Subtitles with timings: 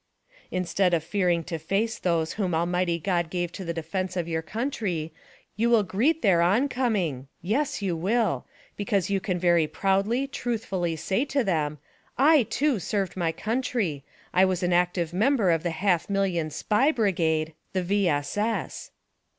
[0.49, 4.41] Instead of fearing to face those whom Almighty God gave to the defense of your
[4.41, 5.13] COUNTRY,
[5.55, 10.95] you will greet their oncoming; j es— you will; because you can very proudly, truthfully
[10.95, 11.77] sav to them:
[12.17, 14.01] "I, too, served mv countrv.
[14.33, 18.09] I was an active member of the half million SPY BRIGADE, the V.
[18.09, 18.37] S.
[18.39, 18.91] S."